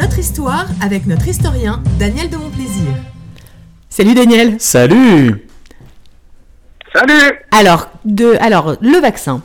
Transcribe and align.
Notre 0.00 0.18
histoire 0.18 0.64
avec 0.82 1.04
notre 1.04 1.28
historien 1.28 1.82
Daniel 1.98 2.30
de 2.30 2.36
Montplaisir. 2.38 2.90
Salut 3.90 4.14
Daniel. 4.14 4.58
Salut 4.58 5.46
Salut 6.94 7.38
Alors, 7.50 7.90
de, 8.06 8.34
alors 8.40 8.76
le 8.80 8.98
vaccin. 8.98 9.42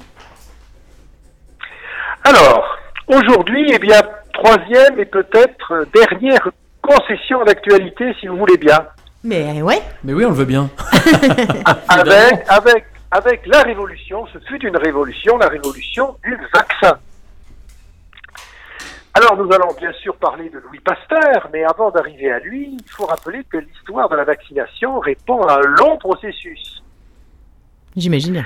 Alors, 2.23 2.63
aujourd'hui, 3.07 3.70
eh 3.73 3.79
bien, 3.79 4.02
troisième 4.31 4.97
et 4.97 5.04
peut-être 5.05 5.87
dernière 5.94 6.49
concession 6.81 7.44
d'actualité, 7.44 8.15
si 8.22 8.28
vous 8.28 8.37
voulez 8.37 8.58
bien. 8.58 8.79
Mais 9.26 9.62
ouais. 9.62 9.81
Mais 10.06 10.13
oui, 10.13 10.24
on 10.24 10.29
le 10.29 10.35
veut 10.35 10.46
bien. 10.46 10.69
avec, 11.90 12.46
avec, 12.47 12.85
avec 13.12 13.46
la 13.46 13.62
révolution, 13.62 14.26
ce 14.31 14.40
fut 14.47 14.65
une 14.65 14.78
révolution, 14.78 15.37
la 15.37 15.49
révolution 15.49 16.16
du 16.23 16.38
vaccin. 16.53 16.98
Alors 19.18 19.38
nous 19.38 19.50
allons 19.54 19.73
bien 19.80 19.94
sûr 19.94 20.18
parler 20.18 20.50
de 20.50 20.59
Louis 20.59 20.82
Pasteur, 20.82 21.48
mais 21.54 21.64
avant 21.64 21.90
d'arriver 21.90 22.30
à 22.34 22.40
lui, 22.40 22.78
il 22.78 22.92
faut 22.92 23.06
rappeler 23.06 23.46
que 23.50 23.56
l'histoire 23.56 24.10
de 24.10 24.16
la 24.18 24.26
vaccination 24.26 25.00
répond 25.00 25.42
à 25.44 25.56
un 25.56 25.68
long 25.80 25.98
processus. 25.98 26.84
J'imagine. 27.96 28.46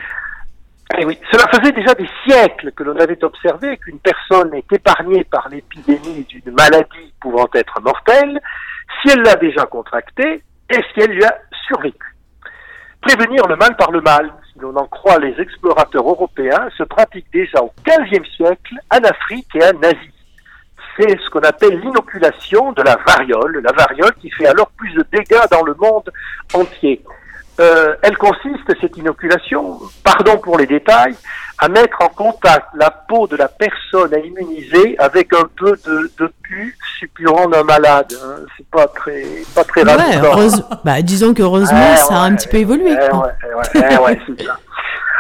Eh 0.96 1.06
oui, 1.06 1.18
cela 1.32 1.46
faisait 1.52 1.72
déjà 1.72 1.96
des 1.96 2.08
siècles 2.24 2.72
que 2.74 2.84
l'on 2.84 2.96
avait 2.98 3.24
observé 3.24 3.78
qu'une 3.78 3.98
personne 3.98 4.54
est 4.54 4.72
épargnée 4.72 5.24
par 5.24 5.50
l'épidémie 5.50 6.24
d'une 6.30 6.54
maladie 6.54 7.14
pouvant 7.20 7.50
être 7.56 7.82
mortelle 7.82 8.40
si 9.02 9.10
elle 9.10 9.24
l'a 9.24 9.38
déjà 9.38 9.66
contractée 9.66 10.44
et 10.70 10.76
si 10.94 11.00
elle 11.00 11.14
lui 11.14 11.24
a 11.24 11.36
survécu. 11.66 12.16
Prévenir 13.02 13.48
le 13.48 13.56
mal 13.56 13.76
par 13.76 13.90
le 13.90 14.02
mal, 14.02 14.32
si 14.54 14.60
l'on 14.60 14.76
en 14.76 14.86
croit 14.86 15.18
les 15.18 15.34
explorateurs 15.42 16.08
européens, 16.08 16.70
se 16.78 16.84
pratique 16.84 17.26
déjà 17.34 17.60
au 17.60 17.74
XVe 17.84 18.26
siècle 18.36 18.76
en 18.94 19.04
Afrique 19.04 19.48
et 19.56 19.64
en 19.64 19.82
Asie 19.82 20.19
c'est 21.00 21.18
ce 21.24 21.30
qu'on 21.30 21.40
appelle 21.40 21.80
l'inoculation 21.80 22.72
de 22.74 22.82
la 22.82 22.98
variole, 23.08 23.62
la 23.64 23.72
variole 23.72 24.14
qui 24.20 24.30
fait 24.32 24.48
alors 24.48 24.70
plus 24.72 24.94
de 24.94 25.06
dégâts 25.12 25.48
dans 25.50 25.64
le 25.64 25.74
monde 25.76 26.10
entier. 26.54 27.02
Euh, 27.60 27.96
elle 28.02 28.18
consiste, 28.18 28.74
cette 28.80 28.96
inoculation, 28.96 29.80
pardon 30.04 30.38
pour 30.38 30.58
les 30.58 30.66
détails, 30.66 31.16
à 31.58 31.68
mettre 31.68 32.02
en 32.02 32.08
contact 32.08 32.68
la 32.76 32.90
peau 32.90 33.28
de 33.28 33.36
la 33.36 33.50
personne 33.50 34.14
à 34.14 34.20
immuniser 34.20 34.98
avec 34.98 35.34
un 35.34 35.48
peu 35.58 35.74
de, 35.86 36.10
de 36.18 36.32
pu 36.42 36.78
suppurant 37.00 37.50
d'un 37.50 37.64
malade. 37.64 38.14
Hein. 38.14 38.46
C'est 38.56 38.68
pas 38.68 38.88
très, 38.88 39.26
pas 39.54 39.66
très 39.66 39.84
ouais, 39.84 40.22
bah, 40.86 41.02
disons 41.02 41.34
qu'heureusement, 41.34 41.96
ça 41.98 42.16
a 42.16 42.20
un 42.20 42.36
petit 42.36 42.48
peu 42.48 42.58
évolué. 42.58 42.92
ouais, 42.92 44.20
c'est 44.26 44.46
ça. 44.46 44.58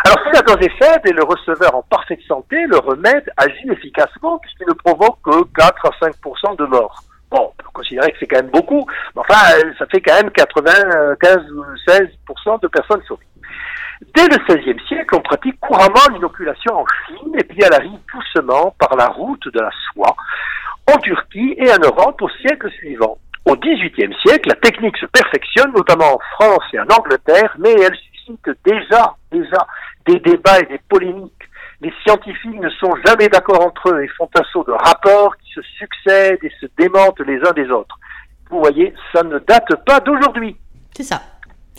Alors 0.06 0.18
si 0.26 0.32
la 0.34 0.42
dose 0.42 0.66
est 0.66 0.84
faible 0.84 1.10
et 1.10 1.14
le 1.14 1.24
receveur 1.24 1.76
en 1.76 1.84
parfaite 1.84 2.22
santé, 2.28 2.66
le 2.68 2.78
remède 2.78 3.30
agit 3.38 3.70
efficacement 3.70 4.38
puisqu'il 4.40 4.68
ne 4.68 4.74
provoque 4.74 5.20
que 5.24 5.44
4 5.56 5.86
à 5.86 5.92
5 6.00 6.58
de 6.58 6.66
morts. 6.66 7.04
Bon, 7.30 7.52
on 7.52 7.64
peut 7.64 7.70
considérer 7.74 8.12
que 8.12 8.18
c'est 8.20 8.28
quand 8.28 8.42
même 8.42 8.52
beaucoup, 8.52 8.86
mais 9.16 9.22
enfin, 9.22 9.60
ça 9.78 9.86
fait 9.88 10.02
quand 10.02 10.16
même 10.16 10.32
95 10.32 11.52
ou 11.52 11.64
16 11.88 12.08
de 12.62 12.68
personnes 12.68 13.04
sauvées. 13.08 13.26
Dès 14.16 14.28
le 14.28 14.38
XVIe 14.48 14.88
siècle, 14.88 15.16
on 15.16 15.22
pratique 15.22 15.60
couramment 15.60 16.08
l'inoculation 16.12 16.80
en 16.80 16.86
Chine 17.06 17.34
et 17.38 17.44
puis 17.44 17.60
elle 17.62 17.74
arrive 17.74 18.00
doucement 18.14 18.74
par 18.80 18.96
la 18.96 19.08
route 19.08 19.46
de 19.54 19.60
la 19.60 19.70
soie 19.92 20.16
en 20.88 20.98
Turquie 21.00 21.56
et 21.58 21.70
en 21.72 21.80
Europe 21.80 22.22
au 22.22 22.30
siècle 22.30 22.72
suivant. 22.72 23.18
Au 23.46 23.56
XVIIIe 23.56 24.16
siècle, 24.26 24.50
la 24.50 24.56
technique 24.56 24.98
se 24.98 25.06
perfectionne, 25.08 25.72
notamment 25.76 26.16
en 26.16 26.20
France 26.34 26.64
et 26.74 26.80
en 26.80 26.88
Angleterre, 26.98 27.54
mais 27.60 27.74
elle 27.74 27.96
suscite 27.96 28.50
déjà, 28.66 29.16
déjà 29.32 29.68
des 30.10 30.20
débats 30.20 30.60
et 30.60 30.66
des 30.66 30.80
polémiques. 30.90 31.34
Les 31.82 31.94
scientifiques 32.04 32.60
ne 32.60 32.70
sont 32.72 32.94
jamais 33.06 33.30
d'accord 33.30 33.66
entre 33.66 33.90
eux 33.90 34.04
et 34.04 34.08
font 34.18 34.30
un 34.36 34.44
saut 34.52 34.64
de 34.66 34.72
rapports 34.72 35.36
qui 35.38 35.52
se 35.54 35.62
succèdent 35.78 36.44
et 36.44 36.52
se 36.60 36.66
démentent 36.78 37.20
les 37.22 37.40
uns 37.48 37.54
des 37.54 37.70
autres. 37.70 37.98
Vous 38.50 38.60
voyez, 38.60 38.94
ça 39.14 39.24
ne 39.24 39.40
date 39.40 39.74
pas 39.86 40.00
d'aujourd'hui. 40.00 40.58
C'est 40.96 41.04
ça. 41.04 41.22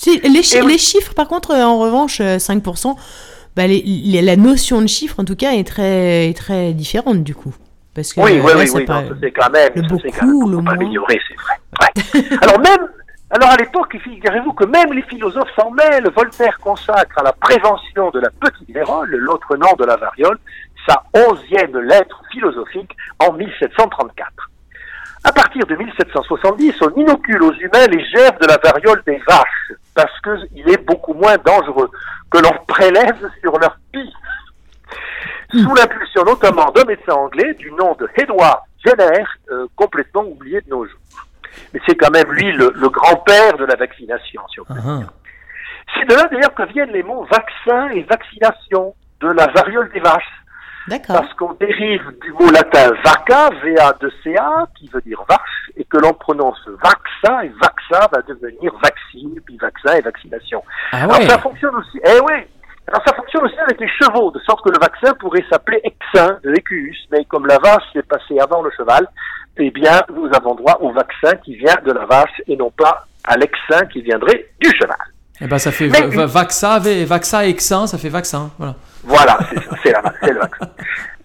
Les, 0.07 0.31
les, 0.31 0.79
chiffres, 0.79 1.13
par 1.15 1.29
contre, 1.29 1.55
en 1.55 1.79
revanche, 1.79 2.21
5%, 2.21 2.89
euh, 2.89 2.95
bah, 3.55 3.65
la 3.67 4.37
notion 4.37 4.81
de 4.81 4.87
chiffre, 4.87 5.21
en 5.21 5.25
tout 5.27 5.37
cas, 5.37 5.53
est 5.53 5.67
très, 5.67 6.33
très 6.33 6.73
différente 6.73 7.23
du 7.23 7.35
coup. 7.35 7.55
Parce 7.95 8.13
que, 8.15 8.21
oui, 8.21 8.41
oui, 8.43 8.53
oui, 8.57 8.69
c'est 8.69 8.85
quand 8.87 9.51
même, 9.51 9.73
le 9.75 9.83
beaucoup, 9.83 10.49
le 10.49 10.59
moins. 10.59 10.73
Améliorer, 10.73 11.21
c'est 11.29 11.35
vrai. 11.35 12.39
Alors 12.43 12.61
même, 12.61 12.89
alors 13.33 13.51
à 13.51 13.57
l'époque, 13.57 13.97
figurez-vous 14.03 14.53
que 14.55 14.65
même 14.65 14.93
les 14.93 15.03
philosophes 15.03 15.55
s'en 15.55 15.71
mêlent. 15.71 16.11
Voltaire 16.11 16.59
consacre 16.59 17.17
à 17.17 17.23
la 17.23 17.33
prévention 17.33 18.11
de 18.11 18.19
la 18.19 18.31
petite 18.31 18.71
vérole, 18.71 19.09
l'autre 19.11 19.57
nom 19.57 19.73
de 19.79 19.85
la 19.85 19.97
variole, 19.97 20.39
sa 20.89 21.05
onzième 21.15 21.79
lettre 21.79 22.21
philosophique 22.33 22.97
en 23.21 23.33
1734. 23.33 24.51
À 25.23 25.33
partir 25.33 25.65
de 25.65 25.77
1770, 25.77 26.75
on 26.83 27.01
inocule 27.01 27.43
aux 27.45 27.53
humains 27.53 27.87
les 27.87 28.05
germes 28.07 28.39
de 28.41 28.47
la 28.49 28.57
variole 28.57 29.03
des 29.07 29.23
vaches, 29.29 29.73
parce 29.95 30.21
qu'il 30.23 30.69
est 30.69 30.85
beaucoup 30.85 31.15
moins 31.15 31.37
dangereux, 31.45 31.91
que 32.33 32.39
l'on 32.39 32.65
prélève 32.67 33.31
sur 33.41 33.57
leur 33.61 33.79
pis. 33.93 34.13
Sous 35.53 35.75
l'impulsion 35.75 36.25
notamment 36.25 36.71
d'un 36.73 36.85
médecin 36.85 37.13
anglais 37.13 37.55
du 37.55 37.71
nom 37.73 37.95
de 37.95 38.09
Edward 38.17 38.61
Jenner, 38.85 39.25
euh, 39.53 39.67
complètement 39.77 40.23
oublié 40.23 40.61
de 40.63 40.71
nos 40.71 40.85
jours 40.85 40.99
mais 41.73 41.81
c'est 41.87 41.95
quand 41.95 42.11
même 42.11 42.31
lui 42.33 42.53
le, 42.53 42.89
grand-père 42.89 43.57
de 43.57 43.65
la 43.65 43.77
vaccination, 43.77 44.43
si 44.53 44.61
on 44.61 44.65
peut 44.65 44.75
dire. 44.75 45.13
C'est 45.95 46.09
de 46.09 46.15
là 46.15 46.29
d'ailleurs 46.31 46.55
que 46.55 46.67
viennent 46.73 46.93
les 46.93 47.03
mots 47.03 47.27
vaccin 47.31 47.89
et 47.91 48.03
vaccination, 48.03 48.95
de 49.21 49.29
la 49.29 49.47
variole 49.49 49.91
des 49.93 50.01
vaches. 50.01 50.25
Parce 51.07 51.33
qu'on 51.35 51.53
dérive 51.55 52.03
du 52.23 52.33
mot 52.33 52.51
latin 52.51 52.91
vaca, 53.05 53.51
va-2-ca, 53.51 54.67
qui 54.77 54.89
veut 54.93 55.03
dire 55.03 55.23
vache, 55.29 55.71
et 55.77 55.85
que 55.85 55.99
l'on 55.99 56.13
prononce 56.15 56.59
vaccin, 56.83 57.43
et 57.43 57.53
vaccin 57.61 58.09
va 58.13 58.23
devenir 58.23 58.73
vaccine, 58.83 59.39
puis 59.45 59.57
vaccin 59.59 59.99
et 59.99 60.01
vaccination. 60.01 60.65
Ah 60.93 61.05
Alors 61.05 61.23
ça 61.23 61.39
fonctionne 61.39 61.77
aussi, 61.77 62.01
eh 62.05 62.21
oui, 62.21 62.47
alors 62.91 63.03
ça 63.07 63.15
fonctionne 63.15 63.45
aussi 63.45 63.59
avec 63.59 63.81
les 63.81 63.89
chevaux, 63.89 64.33
de 64.33 64.41
sorte 64.41 64.65
que 64.65 64.71
le 64.71 64.79
vaccin 64.81 65.15
pourrait 65.15 65.45
s'appeler 65.51 65.81
Exin 65.85 66.39
de 66.43 66.53
Equus, 66.53 66.97
mais 67.13 67.25
comme 67.25 67.47
la 67.47 67.59
vache 67.59 67.85
s'est 67.93 68.03
passée 68.03 68.39
avant 68.41 68.63
le 68.63 68.71
cheval, 68.77 69.07
eh 69.59 69.71
bien, 69.71 70.03
nous 70.13 70.29
avons 70.35 70.55
droit 70.55 70.77
au 70.81 70.91
vaccin 70.93 71.37
qui 71.45 71.55
vient 71.57 71.77
de 71.85 71.93
la 71.93 72.05
vache 72.07 72.43
et 72.49 72.57
non 72.57 72.71
pas 72.71 73.07
à 73.25 73.37
l'exin 73.37 73.87
qui 73.93 74.01
viendrait 74.03 74.47
du 74.59 74.71
cheval. 74.77 74.97
Eh 75.41 75.47
ben, 75.47 75.59
ça 75.59 75.71
fait 75.71 75.87
vaccin, 75.87 76.79
vaccin, 77.07 77.41
exin, 77.43 77.87
ça 77.87 77.97
fait 77.97 78.09
vaccin, 78.09 78.51
voilà. 78.59 78.75
Voilà, 79.05 79.39
c'est 79.83 79.93
le 79.93 80.39
vaccin. 80.39 80.67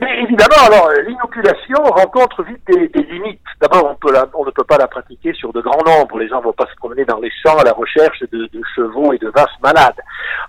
Mais 0.02 0.24
évidemment, 0.24 0.66
alors 0.66 0.92
l'inoculation 1.06 1.82
rencontre 1.84 2.44
vite 2.44 2.62
des, 2.68 3.04
limites. 3.04 3.40
D'abord, 3.62 3.96
on, 4.04 4.10
on 4.34 4.46
ne 4.46 4.52
peut 4.52 4.64
pas 4.64 4.78
la 4.78 4.88
pratiquer 4.88 5.34
sur 5.34 5.54
de 5.54 5.62
grands 5.62 5.84
nombres. 5.86 6.20
Les 6.20 6.28
gens 6.28 6.40
ne 6.40 6.44
vont 6.44 6.54
pas 6.54 6.66
se 6.66 6.76
promener 6.76 7.06
dans 7.06 7.20
les 7.20 7.32
champs 7.42 7.58
à 7.58 7.64
la 7.64 7.72
recherche 7.72 8.22
de, 8.32 8.50
chevaux 8.76 9.14
et 9.14 9.18
de 9.18 9.30
vaches 9.30 9.58
malades. 9.64 10.00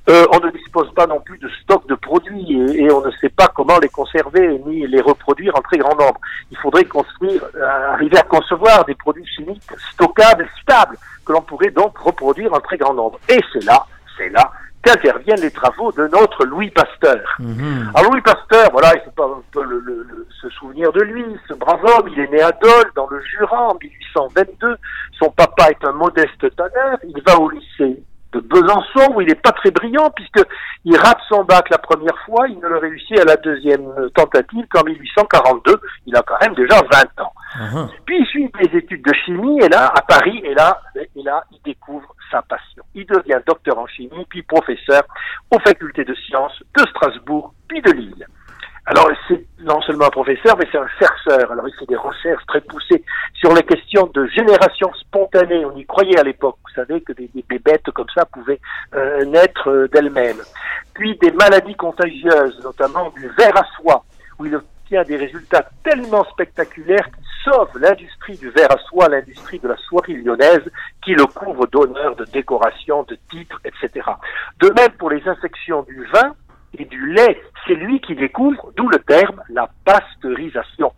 Euh, 0.09 0.27
on 0.33 0.45
ne 0.45 0.51
dispose 0.51 0.93
pas 0.95 1.07
non 1.07 1.21
plus 1.21 1.39
de 1.39 1.49
stock 1.63 1.87
de 1.89 1.95
produits 1.95 2.61
et, 2.77 2.91
on 2.91 3.01
ne 3.01 3.11
sait 3.13 3.29
pas 3.29 3.49
comment 3.55 3.79
les 3.79 3.89
conserver 3.89 4.61
ni 4.67 4.87
les 4.87 5.01
reproduire 5.01 5.55
en 5.57 5.63
très 5.63 5.79
grand 5.79 5.95
nombre. 5.95 6.21
Il 6.51 6.59
faudrait 6.59 6.85
construire, 6.85 7.43
euh, 7.55 7.93
arriver 7.93 8.19
à 8.19 8.23
concevoir 8.23 8.85
des 8.85 8.95
produits 8.95 9.27
chimiques 9.27 9.63
stockables, 9.93 10.49
stables, 10.61 10.97
que 11.25 11.33
l'on 11.33 11.43
pourrait 11.43 11.71
donc 11.71 11.97
reproduire 11.99 12.53
en 12.53 12.61
très 12.61 12.79
grand 12.79 12.95
nombre. 12.95 13.19
Et 13.29 13.41
c'est 13.53 13.65
là, 13.65 13.87
c'est 14.19 14.29
là 14.31 14.51
interviennent 14.85 15.41
les 15.41 15.51
travaux 15.51 15.93
de 15.93 16.07
notre 16.09 16.45
Louis 16.45 16.71
Pasteur. 16.71 17.37
Mhm. 17.39 17.91
Alors 17.95 18.13
Louis 18.13 18.23
Pasteur, 18.23 18.71
voilà, 18.73 18.93
il 18.95 19.01
faut 19.05 19.11
pas 19.11 19.27
un 19.27 19.43
peu 19.51 19.63
se 20.41 20.49
souvenir 20.51 20.93
de 20.93 21.03
lui, 21.03 21.25
ce 21.49 21.55
brave 21.55 21.85
homme, 21.85 22.09
il 22.13 22.21
est 22.21 22.31
né 22.31 22.41
à 22.41 22.53
Dole, 22.53 22.93
dans 22.95 23.09
le 23.09 23.21
Jura, 23.21 23.69
en 23.71 23.79
1822. 23.83 24.77
Son 25.19 25.31
papa 25.31 25.71
est 25.71 25.85
un 25.85 25.93
modeste 25.93 26.55
tanneur, 26.57 26.99
il 27.05 27.23
va 27.27 27.39
au 27.39 27.51
lycée 27.51 28.03
de 28.37 28.41
Besançon, 28.41 29.15
où 29.15 29.21
il 29.21 29.29
n'est 29.29 29.35
pas 29.35 29.53
très 29.53 29.71
brillant, 29.71 30.11
puisqu'il 30.11 30.97
rate 30.97 31.19
son 31.29 31.45
bac 31.45 31.69
la 31.71 31.79
première 31.79 32.17
fois, 32.25 32.47
il 32.49 32.59
ne 32.59 32.69
le 32.69 32.79
réussit 32.79 33.19
à 33.19 33.25
la 33.25 33.37
deuxième 33.37 33.87
tentative 34.15 34.67
qu'en 34.71 34.85
1842, 34.85 35.81
il 36.07 36.17
a 36.17 36.23
quand 36.23 36.41
même 36.41 36.55
déjà 36.55 36.77
20 36.77 37.25
ans. 37.25 37.33
Mhm. 37.59 37.89
Puis 38.05 38.19
il 38.21 38.27
suit 38.27 38.51
des 38.63 38.79
études 38.79 39.05
de 39.05 39.13
chimie, 39.25 39.61
et 39.63 39.69
là, 39.69 39.93
à 39.95 40.03
Paris, 40.03 40.41
et 40.45 40.55
là, 40.55 40.81
et 40.97 41.23
là, 41.23 41.45
il 41.53 41.61
découvre 41.65 42.15
sa 42.31 42.43
passion. 42.43 42.83
Il 42.95 43.07
devient 43.07 43.41
docteur 43.47 43.79
en 43.79 43.87
chimie, 43.87 44.27
puis 44.29 44.43
professeur 44.43 45.03
aux 45.51 45.59
facultés 45.61 46.05
de 46.05 46.15
sciences 46.15 46.63
de 46.77 46.83
Strasbourg, 46.91 47.55
puis 47.69 47.81
de 47.81 47.93
Lille. 47.93 48.27
Alors, 48.89 49.11
c'est 49.27 49.45
non 49.59 49.81
seulement 49.83 50.07
un 50.07 50.11
professeur, 50.11 50.57
mais 50.57 50.67
c'est 50.71 50.79
un 50.79 50.87
chercheur. 51.01 51.51
Alors, 51.51 51.67
il 51.67 51.75
fait 51.75 51.87
des 51.87 51.97
recherches 51.97 52.47
très 52.47 52.61
poussées 52.61 53.03
sur 53.35 53.53
les 53.53 53.65
questions 53.65 54.09
de 54.15 54.27
génération 54.29 54.93
spontanée. 55.01 55.65
On 55.65 55.77
y 55.77 55.85
croyait 55.85 56.19
à 56.21 56.23
l'époque. 56.23 56.57
Vous 56.65 56.75
savez 56.75 57.01
que 57.01 57.13
ça 58.17 58.25
pouvaient 58.25 58.61
euh, 58.95 59.25
naître 59.27 59.71
euh, 59.71 59.89
d'elles-mêmes. 59.89 60.41
Puis 60.95 61.17
des 61.19 61.31
maladies 61.33 61.75
contagieuses, 61.75 62.59
notamment 62.65 63.11
du 63.11 63.29
ver 63.39 63.57
à 63.57 63.65
soie, 63.77 64.05
où 64.39 64.47
il 64.47 64.55
obtient 64.57 65.03
des 65.05 65.17
résultats 65.17 65.69
tellement 65.85 66.25
spectaculaires 66.25 67.05
qu'il 67.05 67.25
sauve 67.45 67.79
l'industrie 67.79 68.37
du 68.39 68.49
verre 68.51 68.73
à 68.73 68.79
soie, 68.89 69.09
l'industrie 69.09 69.59
de 69.59 69.69
la 69.69 69.77
soierie 69.77 70.23
lyonnaise, 70.23 70.63
qui 71.05 71.13
le 71.13 71.27
couvre 71.27 71.67
d'honneurs, 71.67 72.17
de 72.17 72.25
décorations, 72.25 73.03
de 73.05 73.19
titres, 73.31 73.61
etc. 73.65 74.09
De 74.61 74.71
même 74.71 74.93
pour 74.99 75.11
les 75.11 75.27
infections 75.29 75.83
du 75.83 76.07
vin 76.07 76.35
et 76.79 76.85
du 76.85 77.13
lait, 77.13 77.41
c'est 77.67 77.75
lui 77.75 78.01
qui 78.01 78.15
découvre, 78.15 78.73
d'où 78.77 78.89
le 78.89 78.99
terme, 79.01 79.43
la 79.51 79.69
pasteurisation. 79.85 80.93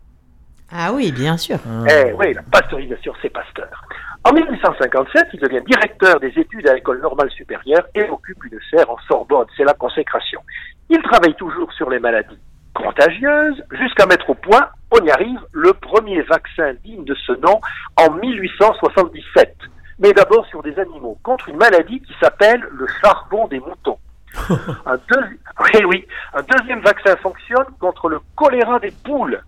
Ah 0.70 0.92
oui, 0.92 1.12
bien 1.12 1.36
sûr. 1.36 1.58
Eh 1.90 2.12
oui, 2.12 2.34
la 2.34 2.42
pasteurisation, 2.42 3.14
c'est 3.22 3.30
Pasteur. 3.30 3.87
En 4.28 4.34
1857, 4.34 5.28
il 5.32 5.40
devient 5.40 5.62
directeur 5.66 6.20
des 6.20 6.38
études 6.38 6.68
à 6.68 6.74
l'école 6.74 7.00
normale 7.00 7.30
supérieure 7.30 7.86
et 7.94 8.02
occupe 8.10 8.44
une 8.44 8.58
serre 8.70 8.90
en 8.90 8.98
Sorbonne. 9.08 9.46
C'est 9.56 9.64
la 9.64 9.72
consécration. 9.72 10.42
Il 10.90 11.00
travaille 11.00 11.34
toujours 11.34 11.72
sur 11.72 11.88
les 11.88 11.98
maladies 11.98 12.38
contagieuses 12.74 13.64
jusqu'à 13.70 14.04
mettre 14.04 14.28
au 14.28 14.34
point, 14.34 14.68
on 14.90 15.02
y 15.02 15.10
arrive, 15.10 15.40
le 15.52 15.72
premier 15.72 16.20
vaccin 16.22 16.74
digne 16.84 17.04
de 17.04 17.14
ce 17.14 17.32
nom 17.40 17.58
en 17.96 18.10
1877. 18.10 19.56
Mais 19.98 20.12
d'abord 20.12 20.44
sur 20.48 20.62
des 20.62 20.78
animaux, 20.78 21.16
contre 21.22 21.48
une 21.48 21.56
maladie 21.56 22.00
qui 22.02 22.12
s'appelle 22.20 22.62
le 22.70 22.86
charbon 23.00 23.48
des 23.48 23.60
moutons. 23.60 23.98
un, 24.84 24.98
oui, 25.08 25.84
oui, 25.86 26.06
un 26.34 26.42
deuxième 26.42 26.80
vaccin 26.80 27.16
fonctionne 27.16 27.66
contre 27.80 28.10
le 28.10 28.20
choléra 28.36 28.78
des 28.78 28.92
poules 29.04 29.40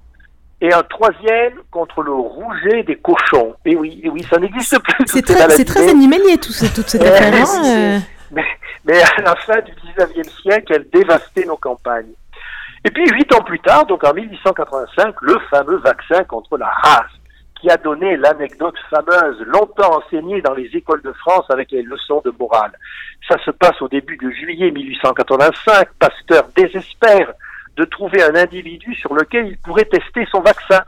et 0.60 0.72
un 0.72 0.82
troisième 0.82 1.54
contre 1.70 2.02
le 2.02 2.12
rouget 2.12 2.82
des 2.82 2.96
cochons. 2.96 3.54
Et 3.64 3.76
oui, 3.76 4.00
et 4.02 4.10
oui, 4.10 4.24
ça 4.28 4.38
n'existe 4.38 4.78
plus. 4.80 5.06
C'est 5.06 5.22
très, 5.22 5.64
très, 5.64 5.88
animalier 5.88 6.38
tout 6.38 6.52
ce, 6.52 6.66
toute 6.74 6.88
cette 6.88 7.02
affaire. 7.06 7.32
Hein, 7.32 7.62
euh. 7.64 7.98
mais, 8.30 8.44
mais, 8.84 9.00
à 9.00 9.22
la 9.22 9.36
fin 9.36 9.60
du 9.60 9.72
19e 9.72 10.42
siècle, 10.42 10.72
elle 10.74 10.86
dévastait 10.92 11.46
nos 11.46 11.56
campagnes. 11.56 12.12
Et 12.84 12.90
puis, 12.90 13.08
huit 13.10 13.32
ans 13.34 13.42
plus 13.42 13.60
tard, 13.60 13.86
donc 13.86 14.04
en 14.04 14.12
1885, 14.12 15.14
le 15.22 15.38
fameux 15.50 15.78
vaccin 15.78 16.24
contre 16.24 16.56
la 16.56 16.68
race, 16.68 17.10
qui 17.60 17.70
a 17.70 17.76
donné 17.76 18.16
l'anecdote 18.16 18.76
fameuse, 18.88 19.38
longtemps 19.46 19.98
enseignée 19.98 20.40
dans 20.40 20.54
les 20.54 20.70
écoles 20.74 21.02
de 21.02 21.12
France 21.12 21.44
avec 21.50 21.70
les 21.72 21.82
leçons 21.82 22.22
de 22.24 22.32
morale. 22.38 22.72
Ça 23.28 23.36
se 23.44 23.50
passe 23.50 23.80
au 23.82 23.88
début 23.88 24.16
de 24.16 24.30
juillet 24.30 24.70
1885. 24.70 25.88
Pasteur 25.98 26.48
désespère 26.56 27.32
de 27.76 27.84
trouver 27.84 28.22
un 28.22 28.34
individu 28.34 28.94
sur 28.94 29.14
lequel 29.14 29.46
il 29.49 29.58
pourrait 29.58 29.84
tester 29.84 30.26
son 30.31 30.40
vaccin. 30.40 30.82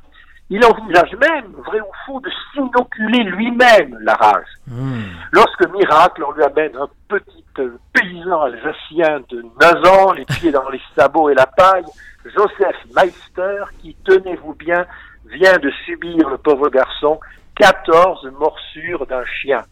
Il 0.51 0.65
envisage 0.65 1.15
même, 1.17 1.53
vrai 1.65 1.81
ou 1.81 1.93
faux, 2.05 2.21
de 2.21 2.31
s'inoculer 2.53 3.25
lui-même 3.25 3.97
la 4.03 4.15
rage. 4.15 4.49
Hmm. 4.67 5.05
Lorsque 5.31 5.67
miracle, 5.71 6.25
on 6.29 6.33
lui 6.33 6.43
amène 6.43 6.77
un 6.77 6.89
petit 7.09 7.45
euh, 7.59 7.79
paysan 7.93 8.43
alsacien 8.43 9.21
de 9.31 9.45
9 9.61 9.87
ans, 9.87 10.13
les 10.13 10.27
pieds 10.27 10.53
dans 10.53 10.69
les 10.69 10.81
sabots 10.95 11.31
et 11.31 11.35
la 11.35 11.47
paille, 11.47 11.85
Joseph 12.25 12.77
Meister, 12.95 13.65
qui, 13.81 13.97
tenez-vous 14.05 14.55
bien, 14.55 14.85
vient 15.27 15.59
de 15.59 15.71
subir, 15.87 16.29
le 16.29 16.37
pauvre 16.37 16.69
garçon, 16.69 17.19
14 17.57 18.31
morsures 18.39 19.07
d'un 19.07 19.25
chien. 19.25 19.63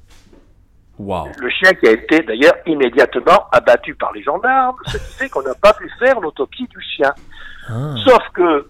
Le 1.38 1.50
chien 1.50 1.72
qui 1.74 1.88
a 1.88 1.92
été 1.92 2.20
d'ailleurs 2.20 2.54
immédiatement 2.66 3.46
abattu 3.52 3.94
par 3.94 4.12
les 4.12 4.22
gendarmes, 4.22 4.76
ce 4.86 4.98
qui 4.98 5.14
fait 5.14 5.28
qu'on 5.28 5.42
n'a 5.42 5.54
pas 5.54 5.72
pu 5.72 5.90
faire 5.98 6.20
l'autopsie 6.20 6.66
du 6.66 6.80
chien. 6.80 7.12
Ah. 7.68 7.94
Sauf 8.04 8.22
que 8.34 8.68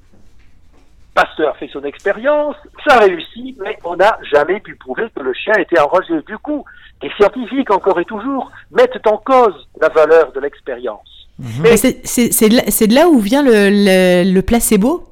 Pasteur 1.15 1.57
fait 1.57 1.69
son 1.73 1.83
expérience, 1.83 2.55
ça 2.87 2.99
réussit, 2.99 3.57
mais 3.61 3.77
on 3.85 3.97
n'a 3.97 4.17
jamais 4.31 4.61
pu 4.61 4.77
prouver 4.77 5.05
que 5.15 5.23
le 5.23 5.35
chien 5.35 5.55
était 5.55 5.81
enragé. 5.81 6.15
Du 6.27 6.39
coup, 6.39 6.65
les 7.03 7.11
scientifiques, 7.17 7.71
encore 7.71 7.99
et 7.99 8.05
toujours, 8.05 8.51
mettent 8.71 9.07
en 9.07 9.17
cause 9.17 9.69
la 9.81 9.89
valeur 9.89 10.33
de 10.33 10.41
l'expérience. 10.41 11.29
Mhm. 11.39 11.63
Mais 11.63 11.77
c'est 11.77 12.49
de, 12.49 12.95
là 12.95 13.09
où 13.09 13.19
vient 13.19 13.43
le 13.45 14.41
placebo? 14.43 15.10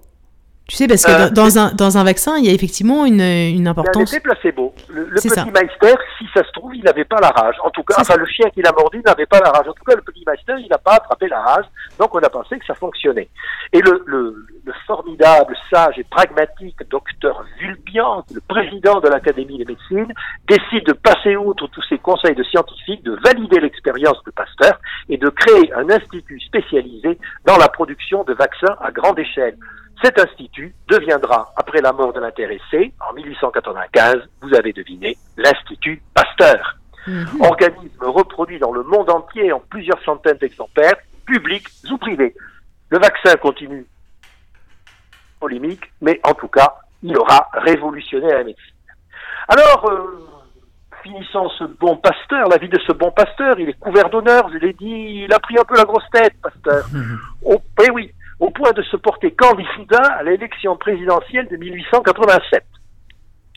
Tu 0.69 0.77
sais, 0.77 0.87
parce 0.87 1.05
que 1.05 1.11
euh, 1.11 1.31
dans, 1.31 1.59
un, 1.59 1.73
dans 1.73 1.97
un 1.97 2.05
vaccin, 2.05 2.37
il 2.37 2.45
y 2.45 2.51
a 2.51 2.53
effectivement 2.53 3.07
une, 3.07 3.21
une 3.21 3.67
importance. 3.67 4.15
A 4.15 4.21
placebo. 4.21 4.75
Le, 4.89 5.07
le 5.09 5.15
petit 5.15 5.29
Meister, 5.29 5.95
si 6.19 6.27
ça 6.35 6.45
se 6.45 6.53
trouve, 6.53 6.77
il 6.77 6.85
n'avait 6.85 7.07
pas 7.07 7.19
la 7.21 7.31
rage. 7.31 7.57
En 7.65 7.71
tout 7.71 7.83
cas, 7.83 7.97
enfin, 7.99 8.17
le 8.17 8.27
chien 8.27 8.51
qui 8.51 8.61
l'a 8.61 8.73
mordu 8.73 9.01
n'avait 9.05 9.27
pas 9.27 9.41
la 9.41 9.51
rage. 9.51 9.67
En 9.67 9.73
tout 9.73 9.85
cas, 9.85 9.97
le 9.97 10.03
petit 10.03 10.25
Meister, 10.27 10.55
il 10.59 10.69
n'a 10.69 10.79
pas 10.79 10.97
attrapé 10.97 11.27
la 11.29 11.41
rage. 11.41 11.65
Donc, 11.99 12.15
on 12.15 12.19
a 12.19 12.29
pensé 12.29 12.59
que 12.59 12.67
ça 12.67 12.75
fonctionnait. 12.75 13.29
Et 13.73 13.81
le, 13.81 14.05
le, 14.07 14.47
le 14.65 14.73
formidable, 14.87 15.57
sage 15.73 15.99
et 15.99 16.05
pragmatique 16.05 16.77
docteur 16.91 17.43
Vulpian, 17.59 18.25
le 18.35 18.41
président 18.43 19.01
de 19.01 19.09
l'Académie 19.09 19.59
des 19.59 19.65
médecines, 19.65 20.13
décide 20.47 20.85
de 20.87 20.93
passer 20.93 21.35
outre 21.37 21.67
tous 21.69 21.85
ces 21.89 21.99
conseils 21.99 22.35
de 22.35 22.45
scientifiques, 22.45 23.03
de 23.05 23.19
valider 23.25 23.61
l'expérience 23.61 24.23
de 24.25 24.31
Pasteur 24.31 24.79
et 25.09 25.17
de 25.17 25.29
créer 25.31 25.73
un 25.73 25.89
institut 25.89 26.41
spécialisé 26.41 27.19
dans 27.47 27.57
la 27.57 27.69
production 27.69 28.25
de 28.25 28.35
vaccins 28.35 28.77
à 28.83 28.91
grande 28.91 29.19
échelle. 29.19 29.57
Cet 30.03 30.19
institut 30.19 30.75
deviendra, 30.89 31.53
après 31.57 31.81
la 31.81 31.93
mort 31.93 32.13
de 32.13 32.21
l'intéressé, 32.21 32.93
en 33.09 33.15
1895, 33.15 34.17
vous 34.43 34.55
avez 34.55 34.73
deviné, 34.73 35.17
l'Institut 35.37 36.01
Pasteur. 36.15 36.77
Mhm. 37.07 37.41
Organisme 37.41 38.05
reproduit 38.05 38.59
dans 38.59 38.73
le 38.73 38.83
monde 38.83 39.11
entier 39.11 39.53
en 39.53 39.61
plusieurs 39.61 40.03
centaines 40.05 40.37
d'exemplaires, 40.37 40.95
publics 41.27 41.69
ou 41.91 41.99
privés. 41.99 42.35
Le 42.91 42.99
vaccin 42.99 43.35
continue 43.37 43.87
polémique, 45.41 45.85
mais 46.01 46.21
en 46.23 46.35
tout 46.35 46.49
cas, 46.49 46.75
il 47.03 47.17
aura 47.17 47.49
révolutionné 47.53 48.29
la 48.29 48.45
médecine. 48.45 48.75
Alors, 49.49 49.91
euh, 49.91 50.29
finissant 51.03 51.49
ce 51.59 51.65
bon 51.65 51.97
pasteur, 51.97 52.49
la 52.49 52.59
vie 52.59 52.69
de 52.69 52.79
ce 52.87 52.93
bon 52.93 53.11
pasteur, 53.11 53.59
il 53.59 53.69
est 53.69 53.79
couvert 53.79 54.11
d'honneur, 54.11 54.49
je 54.53 54.59
l'ai 54.59 54.73
dit, 54.75 55.25
il 55.25 55.33
a 55.33 55.39
pris 55.39 55.59
un 55.59 55.65
peu 55.65 55.77
la 55.77 55.85
grosse 55.85 56.09
tête, 56.13 56.35
pasteur. 56.43 56.87
Oh, 57.43 57.61
eh 57.85 57.91
oui, 57.91 58.13
point 58.59 58.73
de 58.73 58.83
se 58.83 58.97
porter 58.97 59.31
candidat 59.31 60.03
à 60.19 60.23
l'élection 60.25 60.77
présidentielle 60.77 61.47
de 61.49 61.57
1887. 61.57 62.65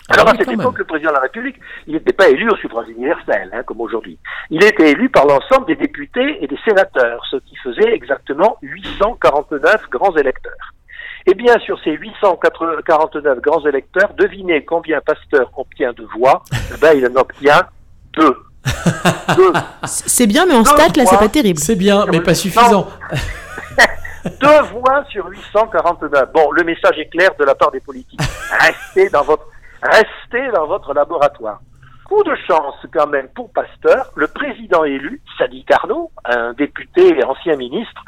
Ah 0.09 0.13
Alors 0.13 0.29
à 0.29 0.37
cette 0.37 0.51
époque, 0.51 0.77
le 0.77 0.85
président 0.85 1.09
de 1.09 1.15
la 1.15 1.21
République, 1.21 1.55
il 1.87 1.93
n'était 1.93 2.13
pas 2.13 2.29
élu 2.29 2.49
au 2.49 2.55
suffrage 2.57 2.87
universel, 2.89 3.49
hein, 3.51 3.63
comme 3.63 3.81
aujourd'hui. 3.81 4.19
Il 4.51 4.63
était 4.63 4.91
élu 4.91 5.09
par 5.09 5.25
l'ensemble 5.25 5.65
des 5.65 5.75
députés 5.75 6.37
et 6.43 6.47
des 6.47 6.57
sénateurs, 6.65 7.23
ce 7.31 7.37
qui 7.37 7.55
faisait 7.57 7.93
exactement 7.93 8.57
849 8.61 9.89
grands 9.89 10.15
électeurs. 10.15 10.73
Eh 11.25 11.33
bien, 11.33 11.57
sur 11.59 11.79
ces 11.83 11.91
849 11.91 13.41
grands 13.41 13.65
électeurs, 13.65 14.13
devinez 14.17 14.65
combien 14.65 15.01
Pasteur 15.01 15.51
obtient 15.57 15.93
de 15.93 16.03
voix? 16.15 16.43
Eh 16.51 16.79
ben, 16.79 16.93
il 16.95 17.07
en 17.07 17.15
obtient 17.19 17.61
deux. 18.13 18.37
C'est 19.85 20.27
bien, 20.27 20.45
mais 20.45 20.53
en 20.53 20.65
stat, 20.65 20.89
là, 20.95 21.05
c'est 21.05 21.17
pas 21.17 21.29
terrible. 21.29 21.57
C'est 21.57 21.75
bien, 21.75 22.05
mais 22.11 22.21
pas 22.21 22.35
suffisant. 22.35 22.87
Deux 24.25 24.61
voix 24.71 25.03
sur 25.09 25.27
849. 25.27 26.31
Bon, 26.33 26.51
le 26.51 26.63
message 26.63 26.97
est 26.99 27.09
clair 27.09 27.31
de 27.39 27.43
la 27.43 27.55
part 27.55 27.71
des 27.71 27.79
politiques. 27.79 28.21
Restez 28.51 29.09
dans 29.09 29.23
votre, 29.23 30.93
laboratoire. 30.93 31.59
Coup 32.05 32.23
de 32.23 32.35
chance 32.47 32.75
quand 32.93 33.07
même 33.07 33.29
pour 33.29 33.51
Pasteur, 33.51 34.11
le 34.15 34.27
président 34.27 34.83
élu, 34.83 35.21
Sadi 35.37 35.63
Carnot, 35.63 36.11
un 36.25 36.53
député 36.53 37.17
et 37.17 37.23
ancien 37.23 37.55
ministre, 37.55 38.03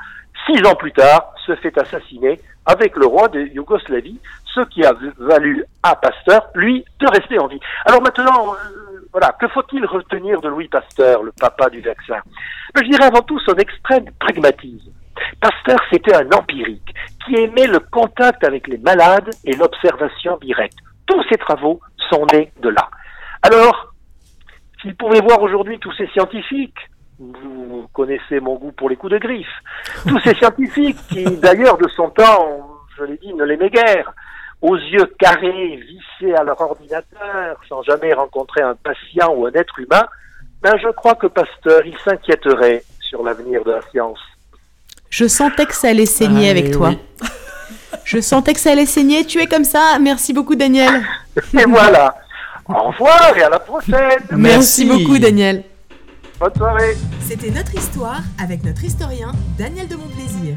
six 0.45 0.65
ans 0.68 0.75
plus 0.75 0.92
tard, 0.92 1.33
se 1.45 1.56
fait 1.56 1.77
assassiner 1.77 2.39
avec 2.66 2.95
le 2.95 3.06
roi 3.06 3.27
de 3.30 3.39
Yougoslavie, 3.39 4.19
ce 4.54 4.62
qui 4.62 4.86
a 4.86 4.94
valu 5.18 5.66
à 5.83 5.95
Pasteur, 5.95 6.48
lui, 6.54 6.86
de 7.00 7.07
rester 7.07 7.39
en 7.39 7.48
vie. 7.48 7.59
Alors 7.85 8.02
maintenant, 8.02 8.54
euh, 8.54 8.82
voilà, 9.13 9.31
que 9.39 9.47
faut-il 9.47 9.85
retenir 9.85 10.41
de 10.41 10.49
Louis 10.49 10.67
Pasteur, 10.67 11.21
le 11.21 11.31
papa 11.39 11.69
du 11.69 11.81
vaccin? 11.81 12.17
Je 12.75 12.81
dirais 12.81 13.05
avant 13.05 13.21
tout 13.21 13.39
son 13.41 13.53
extrême 13.55 14.05
pragmatisme. 14.19 14.91
Pasteur, 15.39 15.77
c'était 15.91 16.15
un 16.15 16.27
empirique 16.31 16.93
qui 17.23 17.35
aimait 17.35 17.67
le 17.67 17.79
contact 17.79 18.43
avec 18.43 18.67
les 18.67 18.79
malades 18.79 19.29
et 19.45 19.55
l'observation 19.55 20.37
directe. 20.37 20.79
Tous 21.05 21.23
ses 21.29 21.37
travaux 21.37 21.79
sont 22.09 22.25
nés 22.33 22.51
de 22.59 22.69
là. 22.69 22.89
Alors, 23.43 23.93
s'il 24.81 24.95
pouvait 24.95 25.21
voir 25.21 25.39
aujourd'hui 25.43 25.77
tous 25.77 25.93
ces 25.93 26.07
scientifiques, 26.07 26.79
vous 27.19 27.87
connaissez 27.93 28.39
mon 28.39 28.55
goût 28.55 28.71
pour 28.71 28.89
les 28.89 28.95
coups 28.95 29.13
de 29.13 29.19
griffe, 29.19 29.61
tous 30.07 30.19
ces 30.21 30.33
scientifiques 30.39 30.97
qui, 31.09 31.23
d'ailleurs, 31.37 31.77
de 31.77 31.87
son 31.89 32.09
temps, 32.09 32.79
je 32.97 33.03
l'ai 33.03 33.17
dit, 33.17 33.33
ne 33.35 33.43
l'aimaient 33.43 33.69
guère, 33.69 34.11
aux 34.63 34.77
yeux 34.77 35.13
carrés, 35.19 35.75
vissés 35.75 36.33
à 36.33 36.43
leur 36.43 36.59
ordinateur, 36.59 37.59
sans 37.67 37.83
jamais 37.83 38.13
rencontrer 38.13 38.61
un 38.61 38.75
patient 38.75 39.33
ou 39.35 39.45
un 39.45 39.51
être 39.51 39.77
humain, 39.77 40.05
ben 40.61 40.73
je 40.81 40.87
crois 40.87 41.15
que 41.15 41.27
Pasteur, 41.27 41.85
il 41.85 41.97
s'inquiéterait 41.97 42.83
sur 43.01 43.23
l'avenir 43.23 43.63
de 43.65 43.71
la 43.71 43.81
science. 43.91 44.19
Je 45.09 45.27
sentais 45.27 45.65
que 45.65 45.75
ça 45.75 45.89
allait 45.89 46.05
saigner 46.05 46.49
avec 46.49 46.71
toi. 46.71 46.91
Je 48.05 48.19
sentais 48.19 48.53
que 48.53 48.59
ça 48.59 48.71
allait 48.71 48.85
saigner. 48.85 49.25
Tu 49.25 49.39
es 49.39 49.47
comme 49.47 49.63
ça. 49.63 49.97
Merci 50.01 50.33
beaucoup, 50.33 50.55
Daniel. 50.55 51.03
Et 51.53 51.63
voilà. 51.65 52.15
Au 52.67 52.89
revoir 52.89 53.37
et 53.37 53.43
à 53.43 53.49
la 53.49 53.59
prochaine. 53.59 54.19
Merci, 54.31 54.85
beaucoup, 54.85 55.17
Daniel. 55.19 55.63
Bonne 56.39 56.55
soirée. 56.55 56.95
C'était 57.21 57.51
notre 57.51 57.75
histoire 57.75 58.21
avec 58.41 58.63
notre 58.63 58.83
historien 58.83 59.31
Daniel 59.57 59.87
de 59.87 59.95
Montplaisir. 59.95 60.55